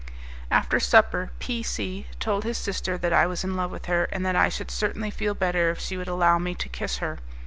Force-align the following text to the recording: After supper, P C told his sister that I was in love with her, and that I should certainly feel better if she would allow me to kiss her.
After 0.49 0.79
supper, 0.79 1.29
P 1.37 1.61
C 1.61 2.07
told 2.19 2.43
his 2.43 2.57
sister 2.57 2.97
that 2.97 3.13
I 3.13 3.27
was 3.27 3.43
in 3.43 3.55
love 3.55 3.69
with 3.69 3.85
her, 3.85 4.05
and 4.05 4.25
that 4.25 4.35
I 4.35 4.49
should 4.49 4.71
certainly 4.71 5.11
feel 5.11 5.35
better 5.35 5.69
if 5.69 5.79
she 5.79 5.95
would 5.95 6.07
allow 6.07 6.39
me 6.39 6.55
to 6.55 6.69
kiss 6.69 6.97
her. 6.97 7.19